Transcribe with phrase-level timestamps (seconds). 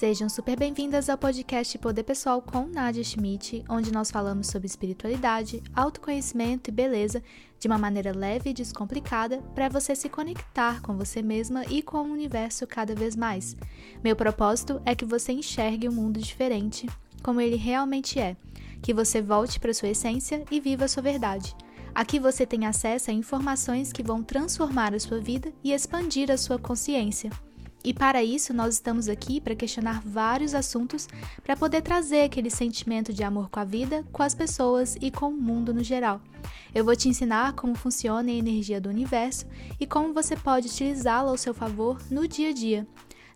[0.00, 5.62] Sejam super bem-vindas ao podcast Poder Pessoal com Nadia Schmidt, onde nós falamos sobre espiritualidade,
[5.76, 7.22] autoconhecimento e beleza
[7.58, 11.98] de uma maneira leve e descomplicada para você se conectar com você mesma e com
[11.98, 13.54] o universo cada vez mais.
[14.02, 16.88] Meu propósito é que você enxergue o um mundo diferente,
[17.22, 18.38] como ele realmente é,
[18.80, 21.54] que você volte para sua essência e viva a sua verdade.
[21.94, 26.38] Aqui você tem acesso a informações que vão transformar a sua vida e expandir a
[26.38, 27.30] sua consciência.
[27.82, 31.08] E para isso, nós estamos aqui para questionar vários assuntos
[31.42, 35.28] para poder trazer aquele sentimento de amor com a vida, com as pessoas e com
[35.28, 36.20] o mundo no geral.
[36.74, 39.46] Eu vou te ensinar como funciona a energia do universo
[39.78, 42.86] e como você pode utilizá-la ao seu favor no dia a dia.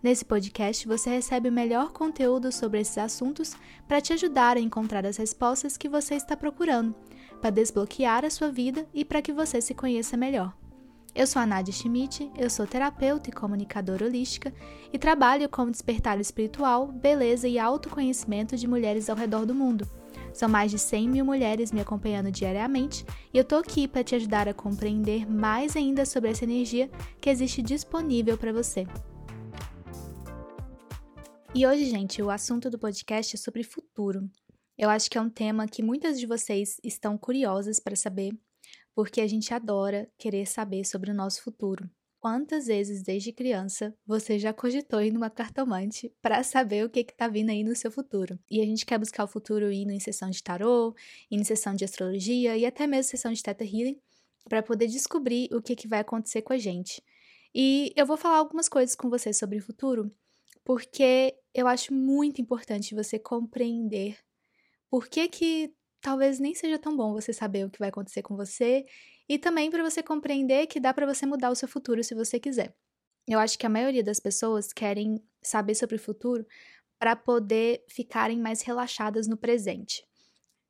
[0.03, 3.57] Nesse podcast, você recebe o melhor conteúdo sobre esses assuntos
[3.89, 6.95] para te ajudar a encontrar as respostas que você está procurando,
[7.41, 10.55] para desbloquear a sua vida e para que você se conheça melhor.
[11.15, 14.53] Eu sou a Nadia Schmidt, eu sou terapeuta e comunicadora holística
[14.93, 19.89] e trabalho com despertar espiritual, beleza e autoconhecimento de mulheres ao redor do mundo.
[20.33, 24.17] São mais de 100 mil mulheres me acompanhando diariamente e eu tô aqui para te
[24.17, 26.91] ajudar a compreender mais ainda sobre essa energia
[27.21, 28.85] que existe disponível para você.
[31.55, 34.29] E hoje, gente, o assunto do podcast é sobre futuro.
[34.77, 38.33] Eu acho que é um tema que muitas de vocês estão curiosas para saber
[38.95, 41.91] porque a gente adora querer saber sobre o nosso futuro.
[42.21, 47.29] Quantas vezes desde criança você já cogitou ir numa cartomante para saber o que está
[47.29, 48.39] vindo aí no seu futuro?
[48.51, 50.95] E a gente quer buscar o futuro indo em sessão de tarô,
[51.31, 54.01] em sessão de astrologia e até mesmo sessão de Theta Healing
[54.49, 57.03] para poder descobrir o que, que vai acontecer com a gente.
[57.55, 60.11] E eu vou falar algumas coisas com você sobre o futuro,
[60.65, 64.19] porque eu acho muito importante você compreender
[64.89, 65.75] por que, que
[66.05, 68.85] talvez nem seja tão bom você saber o que vai acontecer com você
[69.27, 72.39] e também para você compreender que dá para você mudar o seu futuro se você
[72.39, 72.77] quiser.
[73.27, 76.47] Eu acho que a maioria das pessoas querem saber sobre o futuro
[76.99, 80.05] para poder ficarem mais relaxadas no presente.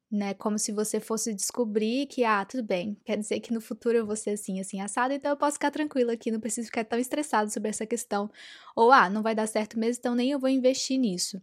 [0.09, 0.35] Né?
[0.35, 4.07] Como se você fosse descobrir que, ah, tudo bem, quer dizer que no futuro eu
[4.07, 7.01] vou ser assim, assim, assado, então eu posso ficar tranquila aqui, não preciso ficar tão
[7.01, 8.31] estressado sobre essa questão.
[8.77, 11.43] Ou, ah, não vai dar certo mesmo, então nem eu vou investir nisso.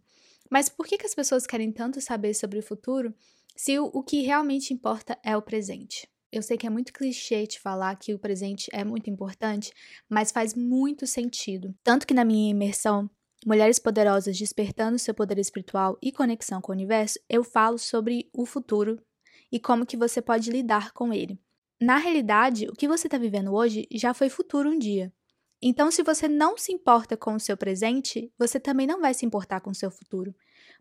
[0.50, 3.14] Mas por que, que as pessoas querem tanto saber sobre o futuro
[3.56, 6.08] se o, que realmente importa é o presente.
[6.30, 9.72] Eu sei que é muito clichê te falar que o presente é muito importante,
[10.08, 11.74] mas faz muito sentido.
[11.84, 13.10] Tanto que na minha imersão
[13.44, 18.46] Mulheres Poderosas Despertando Seu Poder Espiritual e Conexão com o Universo, eu falo sobre o
[18.46, 19.02] futuro
[19.50, 21.38] e como que você pode lidar com ele.
[21.80, 25.12] Na realidade, o que você está vivendo hoje já foi futuro um dia.
[25.60, 29.26] Então, se você não se importa com o seu presente, você também não vai se
[29.26, 30.34] importar com o seu futuro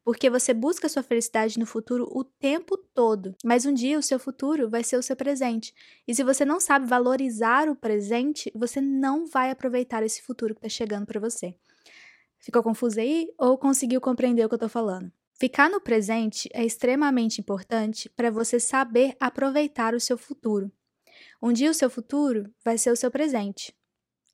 [0.04, 4.18] porque você busca sua felicidade no futuro o tempo todo, mas um dia o seu
[4.18, 5.74] futuro vai ser o seu presente.
[6.08, 10.60] E se você não sabe valorizar o presente, você não vai aproveitar esse futuro que
[10.60, 11.56] está chegando para você.
[12.40, 15.12] Ficou confuso aí ou conseguiu compreender o que eu estou falando?
[15.40, 20.72] Ficar no presente é extremamente importante para você saber aproveitar o seu futuro.
[21.42, 23.76] Um dia o seu futuro vai ser o seu presente.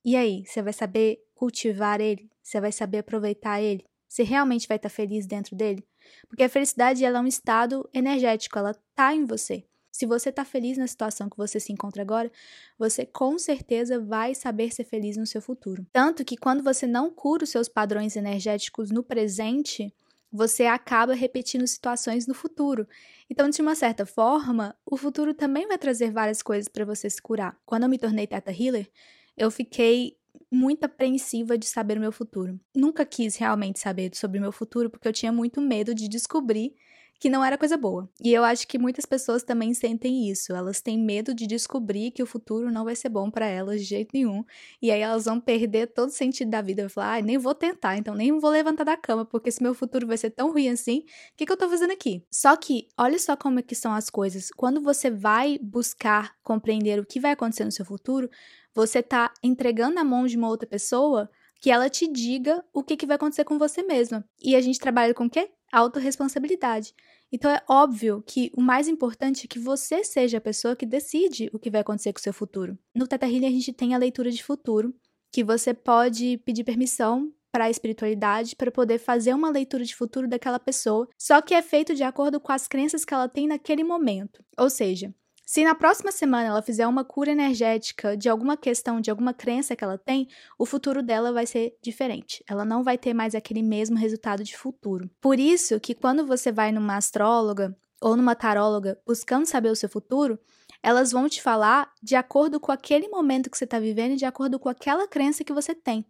[0.04, 2.30] E aí, você vai saber cultivar ele?
[2.42, 3.87] Você vai saber aproveitar ele?
[4.08, 5.84] Você realmente vai estar feliz dentro dele?
[6.28, 9.64] Porque a felicidade ela é um estado energético, ela tá em você.
[9.90, 12.30] Se você está feliz na situação que você se encontra agora,
[12.78, 15.84] você com certeza vai saber ser feliz no seu futuro.
[15.92, 19.92] Tanto que quando você não cura os seus padrões energéticos no presente,
[20.30, 22.86] você acaba repetindo situações no futuro.
[23.28, 27.20] Então, de uma certa forma, o futuro também vai trazer várias coisas para você se
[27.20, 27.58] curar.
[27.64, 28.88] Quando eu me tornei Teta Healer,
[29.36, 30.16] eu fiquei
[30.50, 32.58] muito apreensiva de saber o meu futuro.
[32.74, 36.74] Nunca quis realmente saber sobre o meu futuro porque eu tinha muito medo de descobrir
[37.18, 38.08] que não era coisa boa.
[38.22, 40.52] E eu acho que muitas pessoas também sentem isso.
[40.52, 43.86] Elas têm medo de descobrir que o futuro não vai ser bom para elas de
[43.86, 44.44] jeito nenhum.
[44.80, 46.82] E aí elas vão perder todo o sentido da vida.
[46.82, 49.74] Vai falar, ah, nem vou tentar, então nem vou levantar da cama, porque se meu
[49.74, 51.04] futuro vai ser tão ruim assim, o
[51.36, 52.24] que, que eu tô fazendo aqui?
[52.30, 54.50] Só que, olha só como é que são as coisas.
[54.50, 58.30] Quando você vai buscar compreender o que vai acontecer no seu futuro,
[58.74, 61.28] você está entregando na mão de uma outra pessoa
[61.60, 64.24] que ela te diga o que, que vai acontecer com você mesma.
[64.40, 65.50] E a gente trabalha com o quê?
[65.72, 66.94] Autoresponsabilidade.
[67.30, 71.50] Então é óbvio que o mais importante é que você seja a pessoa que decide
[71.52, 72.78] o que vai acontecer com o seu futuro.
[72.94, 74.94] No Teta Healing a gente tem a leitura de futuro,
[75.30, 80.28] que você pode pedir permissão para a espiritualidade para poder fazer uma leitura de futuro
[80.28, 83.84] daquela pessoa, só que é feito de acordo com as crenças que ela tem naquele
[83.84, 84.44] momento.
[84.58, 85.14] Ou seja,
[85.48, 89.74] se na próxima semana ela fizer uma cura energética de alguma questão, de alguma crença
[89.74, 90.28] que ela tem,
[90.58, 92.44] o futuro dela vai ser diferente.
[92.46, 95.08] Ela não vai ter mais aquele mesmo resultado de futuro.
[95.22, 99.88] Por isso que quando você vai numa astróloga ou numa taróloga buscando saber o seu
[99.88, 100.38] futuro,
[100.82, 104.26] elas vão te falar de acordo com aquele momento que você está vivendo e de
[104.26, 106.04] acordo com aquela crença que você tem.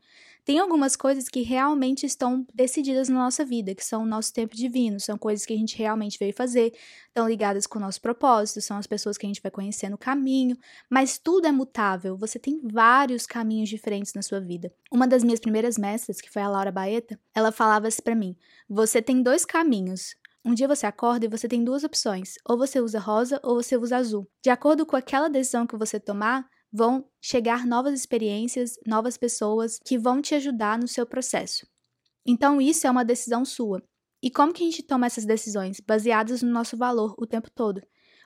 [0.44, 4.56] Tem algumas coisas que realmente estão decididas na nossa vida, que são o nosso tempo
[4.56, 6.72] divino, são coisas que a gente realmente veio fazer,
[7.06, 9.98] estão ligadas com o nosso propósito, são as pessoas que a gente vai conhecer no
[9.98, 10.56] caminho,
[10.88, 14.72] mas tudo é mutável, você tem vários caminhos diferentes na sua vida.
[14.90, 18.36] Uma das minhas primeiras mestras, que foi a Laura Baeta, ela falava assim para mim:
[18.68, 20.16] você tem dois caminhos.
[20.44, 23.76] Um dia você acorda e você tem duas opções: ou você usa rosa ou você
[23.76, 24.26] usa azul.
[24.42, 29.98] De acordo com aquela decisão que você tomar, vão chegar novas experiências, novas pessoas que
[29.98, 31.66] vão te ajudar no seu processo.
[32.26, 33.82] Então, isso é uma decisão sua.
[34.22, 35.80] E como que a gente toma essas decisões?
[35.80, 37.80] Baseadas no nosso valor o tempo todo.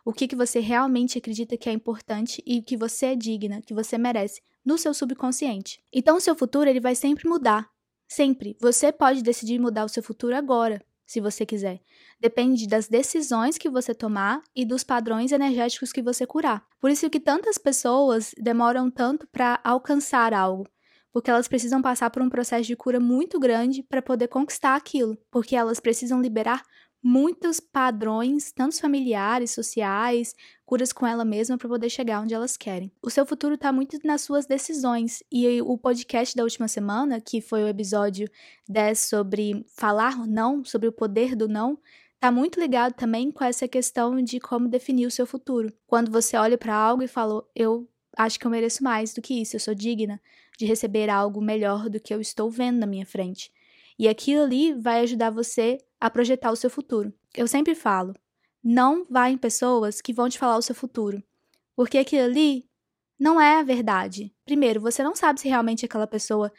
[0.05, 3.75] O que, que você realmente acredita que é importante e que você é digna, que
[3.75, 5.83] você merece, no seu subconsciente.
[5.93, 7.69] Então, o seu futuro ele vai sempre mudar.
[8.09, 8.57] Sempre.
[8.61, 11.83] Você pode decidir mudar o seu futuro agora, se você quiser.
[12.19, 16.65] Depende das decisões que você tomar e dos padrões energéticos que você curar.
[16.81, 20.67] Por isso que tantas pessoas demoram tanto para alcançar algo,
[21.13, 25.19] porque elas precisam passar por um processo de cura muito grande para poder conquistar aquilo,
[25.31, 26.63] porque elas precisam liberar
[27.03, 30.35] muitos padrões, tanto familiares, sociais,
[30.65, 32.93] curas com ela mesma para poder chegar onde elas querem.
[33.03, 37.41] O seu futuro está muito nas suas decisões e o podcast da última semana, que
[37.41, 38.29] foi o episódio
[38.69, 41.79] 10 sobre falar não, sobre o poder do não,
[42.15, 45.73] está muito ligado também com essa questão de como definir o seu futuro.
[45.87, 49.41] Quando você olha para algo e fala, eu acho que eu mereço mais do que
[49.41, 50.21] isso, eu sou digna
[50.57, 53.51] de receber algo melhor do que eu estou vendo na minha frente.
[54.03, 57.15] E aquilo ali vai ajudar você a projetar o seu futuro.
[57.37, 58.13] Eu sempre falo,
[58.61, 61.23] não vá em pessoas que vão te falar o seu futuro,
[61.77, 62.69] porque aquilo ali
[63.17, 64.35] não é a verdade.
[64.45, 66.53] Primeiro, você não sabe se realmente aquela pessoa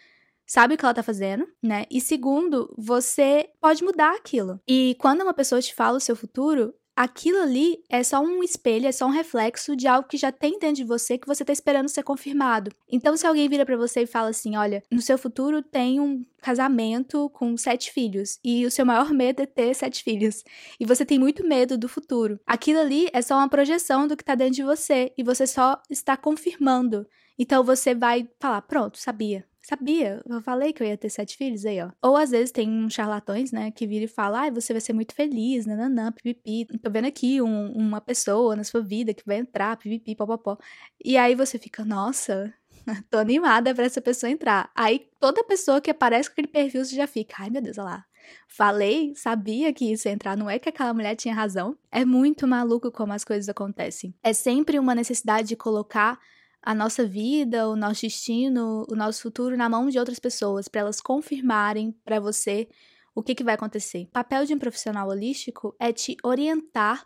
[0.48, 1.84] sabe o que ela tá fazendo, né?
[1.92, 4.58] E segundo, você pode mudar aquilo.
[4.66, 8.88] E quando uma pessoa te fala o seu futuro, aquilo ali é só um espelho,
[8.88, 11.52] é só um reflexo de algo que já tem dentro de você que você tá
[11.52, 12.72] esperando ser confirmado.
[12.92, 16.24] Então, se alguém vira para você e fala assim: olha, no seu futuro tem um
[16.42, 20.44] casamento com sete filhos e o seu maior medo é ter sete filhos
[20.80, 24.24] e você tem muito medo do futuro, aquilo ali é só uma projeção do que
[24.24, 27.08] tá dentro de você e você só está confirmando.
[27.38, 29.46] Então, você vai falar: pronto, sabia.
[29.66, 31.90] Sabia, eu falei que eu ia ter sete filhos aí, ó.
[32.02, 34.92] Ou às vezes tem uns charlatões, né, que vira e fala, ai, você vai ser
[34.92, 36.66] muito feliz, nananã, pipipi.
[36.80, 40.58] Tô vendo aqui um, uma pessoa na sua vida que vai entrar, pipipi, popopó.
[41.04, 42.54] E aí você fica, nossa,
[43.10, 44.70] tô animada pra essa pessoa entrar.
[44.76, 47.86] Aí toda pessoa que aparece com aquele perfil, você já fica, ai meu Deus, olha
[47.86, 48.06] lá.
[48.50, 51.78] Falei, sabia que isso ia entrar, não é que aquela mulher tinha razão.
[51.90, 54.14] É muito maluco como as coisas acontecem.
[54.22, 56.20] É sempre uma necessidade de colocar
[56.64, 60.82] a nossa vida, o nosso destino, o nosso futuro na mão de outras pessoas, para
[60.82, 62.70] elas confirmarem para você
[63.14, 64.04] o que, que vai acontecer.
[64.04, 67.06] O papel de um profissional holístico é te orientar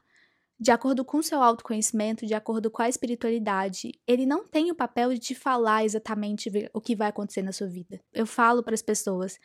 [0.59, 3.91] de acordo com seu autoconhecimento, de acordo com a espiritualidade.
[4.07, 7.67] Ele não tem o papel de te falar exatamente o que vai acontecer na sua
[7.67, 7.99] vida.
[8.13, 9.39] Eu falo para as pessoas: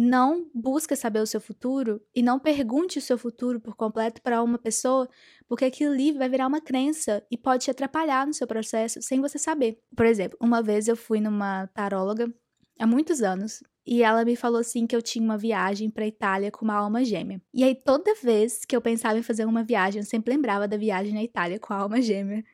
[0.00, 4.40] não busque saber o seu futuro e não pergunte o seu futuro por completo para
[4.40, 5.08] uma pessoa,
[5.48, 9.20] porque aquilo ali vai virar uma crença e pode te atrapalhar no seu processo sem
[9.20, 9.80] você saber.
[9.96, 12.32] Por exemplo, uma vez eu fui numa taróloga
[12.78, 16.52] há muitos anos e ela me falou assim que eu tinha uma viagem para Itália
[16.52, 17.42] com uma alma gêmea.
[17.52, 20.76] E aí toda vez que eu pensava em fazer uma viagem, eu sempre lembrava da
[20.76, 22.44] viagem na Itália com a alma gêmea.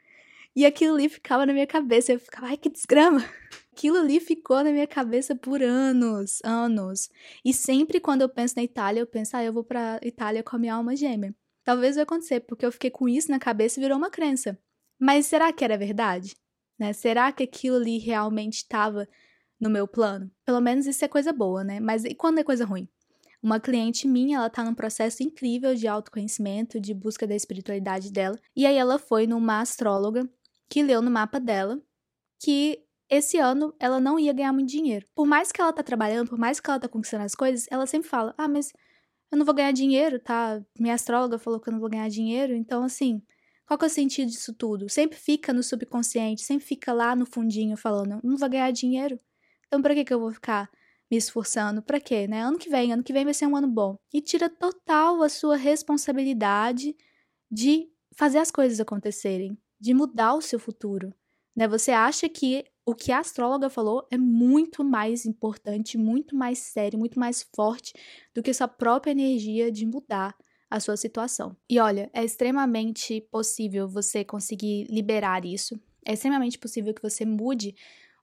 [0.57, 3.25] E aquilo ali ficava na minha cabeça, eu ficava, ai que desgrama.
[3.73, 7.09] Aquilo ali ficou na minha cabeça por anos, anos.
[7.45, 10.55] E sempre quando eu penso na Itália, eu penso, ah, eu vou pra Itália com
[10.55, 11.35] a minha alma gêmea.
[11.65, 14.57] Talvez vai acontecer, porque eu fiquei com isso na cabeça e virou uma crença.
[14.97, 16.37] Mas será que era verdade?
[16.79, 16.93] Né?
[16.93, 19.09] Será que aquilo ali realmente estava
[19.61, 20.31] no meu plano?
[20.45, 21.81] Pelo menos isso é coisa boa, né?
[21.81, 22.89] Mas e quando é coisa ruim?
[23.43, 28.39] Uma cliente minha, ela tá num processo incrível de autoconhecimento, de busca da espiritualidade dela.
[28.57, 30.29] E aí ela foi numa astróloga
[30.69, 31.81] que leu no mapa dela
[32.41, 35.07] que esse ano ela não ia ganhar muito dinheiro.
[35.15, 37.87] Por mais que ela tá trabalhando, por mais que ela tá conquistando as coisas, ela
[37.87, 38.73] sempre fala: "Ah, mas
[39.33, 40.63] eu não vou ganhar dinheiro, tá?
[40.79, 43.23] Minha astróloga falou que eu não vou ganhar dinheiro, então assim,
[43.67, 44.89] qual que é o sentido disso tudo?
[44.89, 49.19] Sempre fica no subconsciente, sempre fica lá no fundinho falando: "Não vou ganhar dinheiro".
[49.67, 50.71] Então para que que eu vou ficar
[51.11, 51.83] me esforçando?
[51.83, 52.43] Para quê, né?
[52.43, 53.99] Ano que vem, ano que vem vai ser um ano bom.
[54.13, 56.97] E tira total a sua responsabilidade
[57.51, 61.13] de fazer as coisas acontecerem, de mudar o seu futuro.
[61.55, 61.69] Né?
[61.69, 66.99] Você acha que o que a astróloga falou é muito mais importante, muito mais sério,
[66.99, 67.93] muito mais forte
[68.35, 70.35] do que sua própria energia de mudar
[70.71, 71.55] a sua situação.
[71.69, 75.79] E olha, é extremamente possível você conseguir liberar isso.
[76.03, 77.75] É extremamente possível que você mude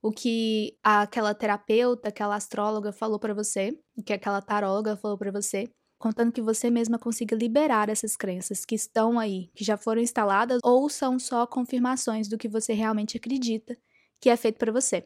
[0.01, 5.31] o que aquela terapeuta, aquela astróloga falou para você, o que aquela taróloga falou para
[5.31, 10.01] você, contando que você mesma consiga liberar essas crenças que estão aí, que já foram
[10.01, 13.77] instaladas ou são só confirmações do que você realmente acredita
[14.19, 15.05] que é feito para você.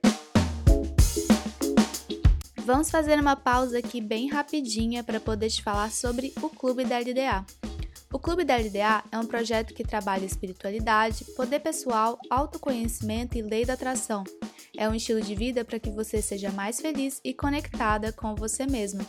[2.66, 6.98] Vamos fazer uma pausa aqui bem rapidinha para poder te falar sobre o Clube da
[6.98, 7.46] LDA.
[8.12, 13.66] O Clube da LDA é um projeto que trabalha espiritualidade, poder pessoal, autoconhecimento e lei
[13.66, 14.24] da atração.
[14.78, 18.66] É um estilo de vida para que você seja mais feliz e conectada com você
[18.66, 19.06] mesma.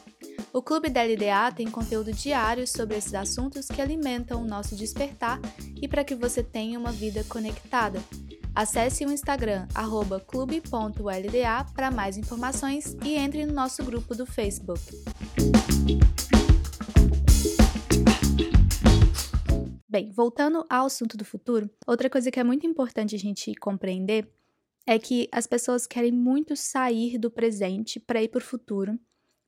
[0.53, 5.41] O Clube da LDA tem conteúdo diário sobre esses assuntos que alimentam o nosso despertar
[5.81, 8.03] e para que você tenha uma vida conectada.
[8.55, 9.67] Acesse o Instagram
[10.27, 14.81] clube.lda para mais informações e entre no nosso grupo do Facebook.
[19.87, 24.31] Bem, voltando ao assunto do futuro, outra coisa que é muito importante a gente compreender
[24.87, 28.99] é que as pessoas querem muito sair do presente para ir para o futuro,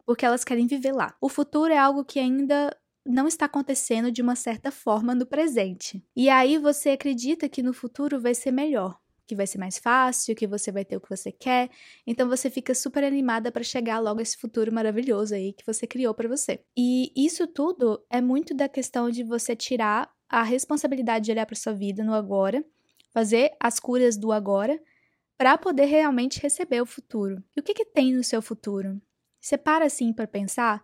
[0.08, 1.14] porque elas querem viver lá.
[1.20, 2.74] O futuro é algo que ainda
[3.04, 6.02] não está acontecendo de uma certa forma no presente.
[6.16, 10.34] E aí você acredita que no futuro vai ser melhor, que vai ser mais fácil,
[10.34, 11.68] que você vai ter o que você quer.
[12.06, 15.86] Então você fica super animada para chegar logo a esse futuro maravilhoso aí que você
[15.86, 16.58] criou para você.
[16.74, 21.54] E isso tudo é muito da questão de você tirar a responsabilidade de olhar para
[21.54, 22.64] sua vida no agora,
[23.12, 24.80] fazer as curas do agora
[25.36, 27.44] para poder realmente receber o futuro.
[27.54, 28.98] E o que, que tem no seu futuro?
[29.40, 30.83] Você para assim para pensar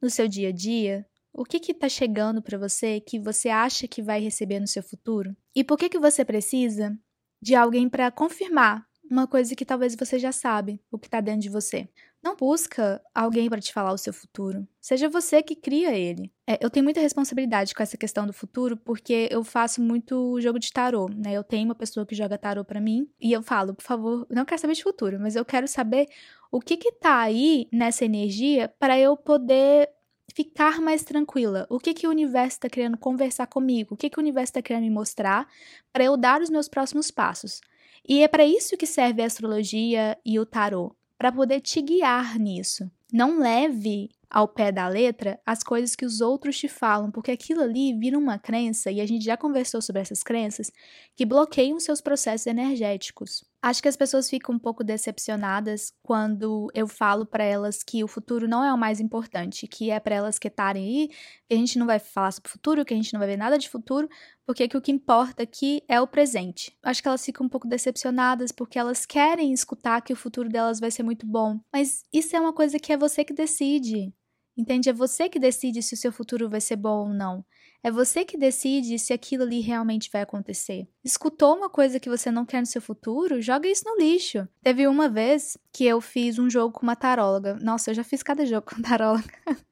[0.00, 4.02] no seu dia a dia, o que está chegando para você que você acha que
[4.02, 5.36] vai receber no seu futuro?
[5.54, 6.98] E por que, que você precisa
[7.40, 11.40] de alguém para confirmar uma coisa que talvez você já sabe, o que está dentro
[11.40, 11.88] de você?
[12.22, 14.68] Não busca alguém para te falar o seu futuro.
[14.78, 16.30] Seja você que cria ele.
[16.46, 20.58] É, eu tenho muita responsabilidade com essa questão do futuro porque eu faço muito jogo
[20.58, 21.32] de tarô, né?
[21.32, 24.44] Eu tenho uma pessoa que joga tarô para mim e eu falo, por favor, não
[24.44, 26.08] quero saber de futuro, mas eu quero saber
[26.50, 29.88] o que que tá aí nessa energia para eu poder
[30.34, 31.66] ficar mais tranquila.
[31.68, 33.94] O que que o universo está querendo conversar comigo?
[33.94, 35.48] O que que o universo está querendo me mostrar
[35.92, 37.60] para eu dar os meus próximos passos?
[38.08, 42.38] E é para isso que serve a astrologia e o tarô, para poder te guiar
[42.38, 42.90] nisso.
[43.12, 47.62] Não leve ao pé da letra as coisas que os outros te falam, porque aquilo
[47.62, 50.70] ali vira uma crença, e a gente já conversou sobre essas crenças,
[51.16, 53.44] que bloqueiam seus processos energéticos.
[53.62, 58.08] Acho que as pessoas ficam um pouco decepcionadas quando eu falo para elas que o
[58.08, 61.78] futuro não é o mais importante, que é para elas quietarem aí, que a gente
[61.78, 64.08] não vai falar sobre o futuro, que a gente não vai ver nada de futuro,
[64.46, 66.74] porque que o que importa aqui é o presente.
[66.82, 70.80] Acho que elas ficam um pouco decepcionadas porque elas querem escutar que o futuro delas
[70.80, 74.10] vai ser muito bom, mas isso é uma coisa que é você que decide.
[74.56, 74.88] Entende?
[74.88, 77.44] É você que decide se o seu futuro vai ser bom ou não.
[77.82, 80.86] É você que decide se aquilo ali realmente vai acontecer.
[81.02, 83.40] Escutou uma coisa que você não quer no seu futuro?
[83.40, 84.46] Joga isso no lixo.
[84.62, 87.54] Teve uma vez que eu fiz um jogo com uma taróloga.
[87.62, 89.32] Nossa, eu já fiz cada jogo com taróloga.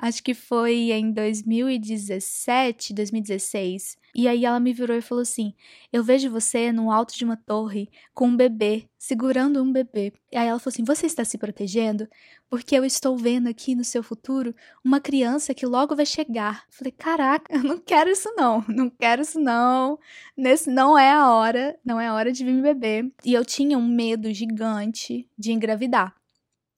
[0.00, 3.98] Acho que foi em 2017, 2016.
[4.14, 5.52] E aí ela me virou e falou assim:
[5.92, 10.12] Eu vejo você no alto de uma torre com um bebê, segurando um bebê.
[10.30, 12.08] E aí ela falou assim: Você está se protegendo?
[12.48, 16.64] Porque eu estou vendo aqui no seu futuro uma criança que logo vai chegar.
[16.68, 19.98] Eu falei: Caraca, eu não quero isso não, não quero isso não.
[20.36, 23.12] Nesse não é a hora, não é a hora de vir me beber.
[23.24, 26.17] E eu tinha um medo gigante de engravidar.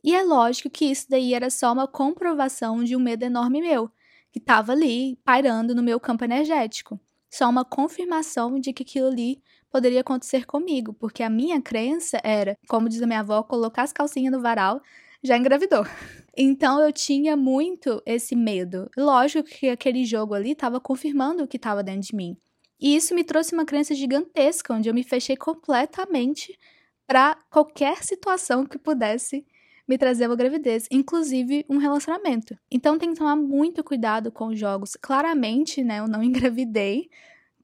[0.02, 3.90] E é lógico que isso daí era só uma comprovação de um medo enorme meu,
[4.32, 9.40] que estava ali pairando no meu campo energético só uma confirmação de que aquilo ali
[9.70, 13.92] poderia acontecer comigo, porque a minha crença era, como diz a minha avó, colocar as
[13.92, 14.82] calcinhas no varal
[15.22, 15.84] já engravidou.
[16.42, 18.88] Então eu tinha muito esse medo.
[18.96, 22.36] Lógico que aquele jogo ali estava confirmando o que estava dentro de mim.
[22.80, 26.56] E isso me trouxe uma crença gigantesca, onde eu me fechei completamente
[27.04, 29.44] para qualquer situação que pudesse
[29.90, 32.56] me trazer uma gravidez, inclusive um relacionamento.
[32.70, 34.94] Então tem que tomar muito cuidado com os jogos.
[34.94, 37.10] Claramente, né, eu não engravidei.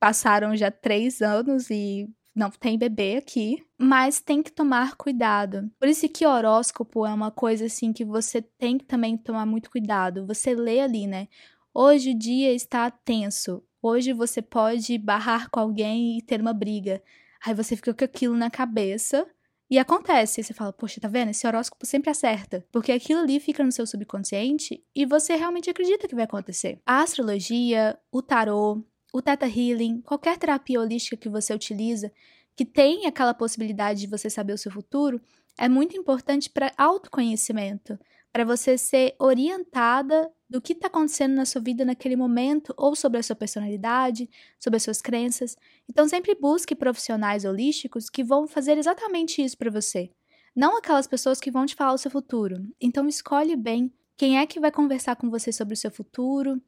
[0.00, 5.70] Passaram já três anos e não tem bebê aqui, mas tem que tomar cuidado.
[5.78, 9.70] Por isso que horóscopo é uma coisa assim que você tem que também tomar muito
[9.70, 10.26] cuidado.
[10.26, 11.28] Você lê ali, né?
[11.72, 13.62] Hoje o dia está tenso.
[13.80, 17.00] Hoje você pode barrar com alguém e ter uma briga.
[17.44, 19.24] Aí você fica com aquilo na cabeça
[19.68, 21.30] e acontece, você fala, poxa, tá vendo?
[21.30, 22.64] Esse horóscopo sempre acerta.
[22.70, 26.80] Porque aquilo ali fica no seu subconsciente e você realmente acredita que vai acontecer.
[26.86, 32.12] A astrologia, o tarô, o Theta Healing, qualquer terapia holística que você utiliza,
[32.54, 35.20] que tem aquela possibilidade de você saber o seu futuro,
[35.58, 37.98] é muito importante para autoconhecimento,
[38.32, 43.18] para você ser orientada do que está acontecendo na sua vida naquele momento, ou sobre
[43.18, 45.56] a sua personalidade, sobre as suas crenças.
[45.88, 50.10] Então, sempre busque profissionais holísticos que vão fazer exatamente isso para você.
[50.54, 52.56] Não aquelas pessoas que vão te falar o seu futuro.
[52.80, 56.60] Então, escolhe bem quem é que vai conversar com você sobre o seu futuro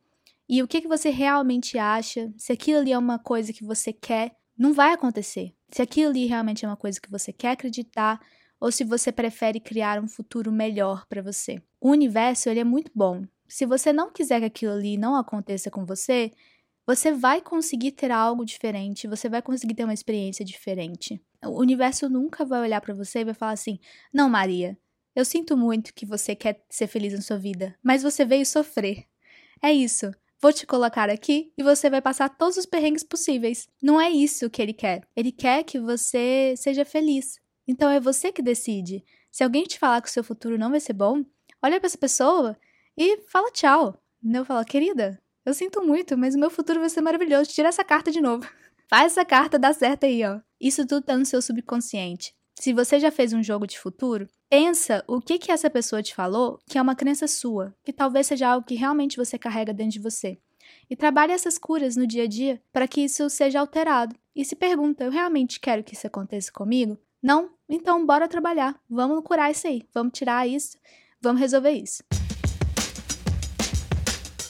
[0.48, 2.32] e o que, que você realmente acha.
[2.36, 5.54] Se aquilo ali é uma coisa que você quer, não vai acontecer.
[5.70, 8.20] Se aquilo ali realmente é uma coisa que você quer acreditar,
[8.60, 11.62] ou se você prefere criar um futuro melhor para você.
[11.80, 13.24] O universo ele é muito bom.
[13.46, 16.30] Se você não quiser que aquilo ali não aconteça com você,
[16.86, 21.20] você vai conseguir ter algo diferente, você vai conseguir ter uma experiência diferente.
[21.44, 23.78] O universo nunca vai olhar para você e vai falar assim:
[24.12, 24.76] "Não, Maria,
[25.14, 29.04] eu sinto muito que você quer ser feliz na sua vida, mas você veio sofrer.
[29.62, 30.12] É isso.
[30.40, 33.68] Vou te colocar aqui e você vai passar todos os perrengues possíveis.
[33.82, 35.02] Não é isso que ele quer.
[35.16, 37.40] Ele quer que você seja feliz.
[37.68, 39.04] Então é você que decide.
[39.30, 41.22] Se alguém te falar que o seu futuro não vai ser bom,
[41.62, 42.56] olha para essa pessoa
[42.96, 44.02] e fala tchau.
[44.22, 47.50] Não fala, querida, eu sinto muito, mas o meu futuro vai ser maravilhoso.
[47.50, 48.48] Tira essa carta de novo.
[48.88, 50.40] Faz essa carta dar certo aí, ó.
[50.58, 52.34] Isso tudo tá no seu subconsciente.
[52.58, 56.14] Se você já fez um jogo de futuro, pensa o que que essa pessoa te
[56.14, 59.92] falou que é uma crença sua, que talvez seja algo que realmente você carrega dentro
[59.92, 60.38] de você.
[60.90, 64.16] E trabalhe essas curas no dia a dia para que isso seja alterado.
[64.34, 66.98] E se pergunta, eu realmente quero que isso aconteça comigo?
[67.22, 67.50] Não?
[67.68, 68.74] Então bora trabalhar.
[68.88, 69.82] Vamos curar isso aí.
[69.92, 70.78] Vamos tirar isso.
[71.20, 72.02] Vamos resolver isso.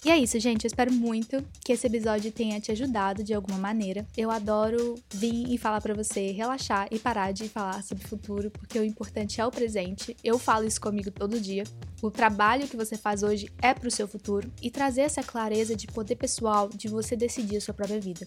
[0.05, 0.65] E é isso, gente.
[0.65, 4.07] Eu espero muito que esse episódio tenha te ajudado de alguma maneira.
[4.17, 8.51] Eu adoro vir e falar para você relaxar e parar de falar sobre o futuro,
[8.51, 10.17] porque o importante é o presente.
[10.23, 11.65] Eu falo isso comigo todo dia.
[12.01, 15.87] O trabalho que você faz hoje é pro seu futuro e trazer essa clareza de
[15.89, 18.27] poder pessoal de você decidir a sua própria vida.